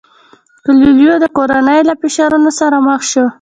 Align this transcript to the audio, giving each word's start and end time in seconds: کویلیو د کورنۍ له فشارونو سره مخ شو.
کویلیو 0.65 1.15
د 1.23 1.25
کورنۍ 1.37 1.79
له 1.89 1.93
فشارونو 2.01 2.51
سره 2.59 2.77
مخ 2.87 3.01
شو. 3.11 3.25